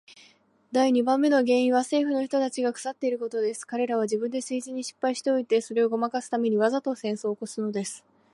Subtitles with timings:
[0.71, 3.65] 第二番目の原因は政府の人たちが腐っていることです。
[3.67, 8.03] 彼等は自分で政治に失敗しておいて、それをごまかすために、わざと戦争を起すのです。